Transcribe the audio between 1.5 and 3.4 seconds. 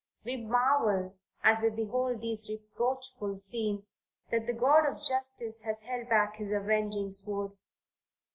we behold these reproachful